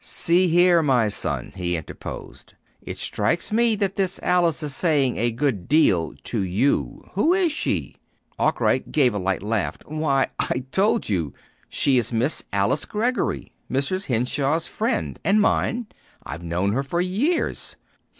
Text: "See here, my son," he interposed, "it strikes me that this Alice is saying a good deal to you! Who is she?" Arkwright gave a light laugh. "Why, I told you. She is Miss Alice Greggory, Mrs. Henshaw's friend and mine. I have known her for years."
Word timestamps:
"See 0.03 0.47
here, 0.47 0.81
my 0.81 1.09
son," 1.09 1.53
he 1.55 1.77
interposed, 1.77 2.55
"it 2.81 2.97
strikes 2.97 3.51
me 3.51 3.75
that 3.75 3.97
this 3.97 4.19
Alice 4.23 4.63
is 4.63 4.75
saying 4.75 5.17
a 5.19 5.29
good 5.31 5.67
deal 5.67 6.15
to 6.23 6.39
you! 6.41 7.03
Who 7.13 7.35
is 7.35 7.51
she?" 7.51 7.97
Arkwright 8.39 8.91
gave 8.91 9.13
a 9.13 9.19
light 9.19 9.43
laugh. 9.43 9.77
"Why, 9.85 10.29
I 10.39 10.63
told 10.71 11.07
you. 11.07 11.35
She 11.69 11.99
is 11.99 12.11
Miss 12.11 12.41
Alice 12.51 12.85
Greggory, 12.85 13.51
Mrs. 13.71 14.07
Henshaw's 14.07 14.65
friend 14.65 15.19
and 15.23 15.39
mine. 15.39 15.85
I 16.23 16.31
have 16.31 16.41
known 16.43 16.71
her 16.73 16.81
for 16.81 16.99
years." 16.99 17.75